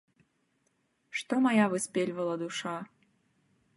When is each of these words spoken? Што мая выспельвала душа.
Што 1.21 1.33
мая 1.47 1.65
выспельвала 1.73 2.35
душа. 2.43 2.77